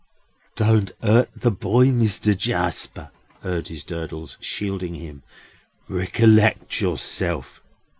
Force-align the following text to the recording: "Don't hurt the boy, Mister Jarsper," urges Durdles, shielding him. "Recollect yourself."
"Don't 0.55 0.93
hurt 1.03 1.29
the 1.35 1.51
boy, 1.51 1.91
Mister 1.91 2.33
Jarsper," 2.33 3.11
urges 3.43 3.83
Durdles, 3.83 4.35
shielding 4.41 4.95
him. 4.95 5.21
"Recollect 5.87 6.81
yourself." 6.81 7.61